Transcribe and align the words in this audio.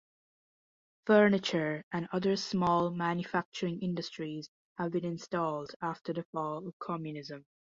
Furniture 1.05 1.83
and 1.93 2.07
other 2.11 2.35
small 2.35 2.89
manufacturing 2.89 3.79
industries 3.83 4.49
have 4.79 4.93
been 4.93 5.05
installed 5.05 5.75
after 5.79 6.11
the 6.11 6.25
fall 6.33 6.67
of 6.67 6.79
Communism. 6.79 7.45